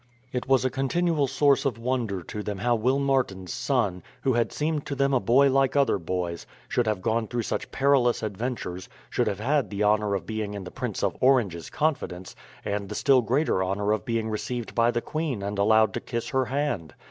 It 0.33 0.47
was 0.47 0.65
a 0.65 0.71
continual 0.71 1.27
source 1.27 1.63
of 1.63 1.77
wonder 1.77 2.23
to 2.23 2.41
them 2.41 2.57
how 2.57 2.73
Will 2.75 2.97
Martin's 2.97 3.53
son, 3.53 4.01
who 4.23 4.33
had 4.33 4.51
seemed 4.51 4.83
to 4.87 4.95
them 4.95 5.13
a 5.13 5.19
boy 5.19 5.51
like 5.51 5.75
other 5.75 5.99
boys, 5.99 6.47
should 6.67 6.87
have 6.87 7.03
gone 7.03 7.27
through 7.27 7.43
such 7.43 7.69
perilous 7.71 8.23
adventures, 8.23 8.89
should 9.11 9.27
have 9.27 9.39
had 9.39 9.69
the 9.69 9.83
honour 9.83 10.15
of 10.15 10.25
being 10.25 10.55
in 10.55 10.63
the 10.63 10.71
Prince 10.71 11.03
of 11.03 11.15
Orange's 11.19 11.69
confidence, 11.69 12.35
and 12.65 12.89
the 12.89 12.95
still 12.95 13.21
greater 13.21 13.63
honour 13.63 13.91
of 13.91 14.03
being 14.03 14.27
received 14.27 14.73
by 14.73 14.89
the 14.89 15.01
queen 15.01 15.43
and 15.43 15.59
allowed 15.59 15.93
to 15.93 15.99
kiss 16.01 16.29
her 16.29 16.45
hand. 16.45 16.95